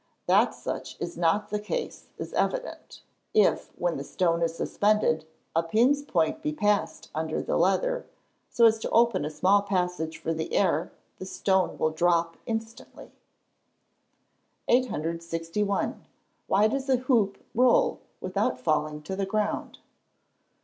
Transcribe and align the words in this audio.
That 0.25 0.55
such 0.55 0.99
is 0.99 1.15
not 1.15 1.51
the 1.51 1.59
case 1.59 2.07
is 2.17 2.33
evident: 2.33 3.03
if, 3.35 3.67
when 3.77 3.97
the 3.97 4.03
stone 4.03 4.41
is 4.41 4.55
suspended, 4.57 5.27
a 5.55 5.61
pin's 5.61 6.01
point 6.01 6.41
be 6.41 6.53
passed 6.53 7.11
under 7.13 7.39
the 7.39 7.55
leather, 7.55 8.07
so 8.49 8.65
as 8.65 8.79
to 8.79 8.89
open 8.89 9.25
a 9.25 9.29
small 9.29 9.61
passage 9.61 10.17
for 10.17 10.33
the 10.33 10.53
air, 10.55 10.91
the 11.19 11.25
stone 11.27 11.77
will 11.77 11.91
drop 11.91 12.35
instantly. 12.47 13.11
861. 14.69 16.03
_Why 16.49 16.67
does 16.67 16.89
a 16.89 16.95
hoop 16.97 17.37
roll, 17.53 17.99
without 18.21 18.59
falling 18.59 19.03
to 19.03 19.15
the 19.15 19.27
ground? 19.27 19.77